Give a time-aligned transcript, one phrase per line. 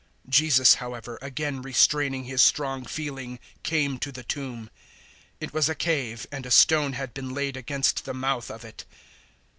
[0.25, 4.71] 011:038 Jesus, however, again restraining His strong feeling, came to the tomb.
[5.39, 8.83] It was a cave, and a stone had been laid against the mouth of it.